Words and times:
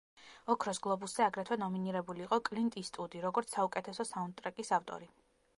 ოქროს 0.53 0.79
გლობუსზე 0.85 1.23
აგრეთვე 1.25 1.57
ნომინირებული 1.65 2.25
იყო 2.29 2.41
კლინტ 2.49 2.79
ისტვუდი, 2.83 3.23
როგორც 3.29 3.55
საუკეთესო 3.59 4.11
საუნდტრეკის 4.15 4.77
ავტორი. 4.81 5.17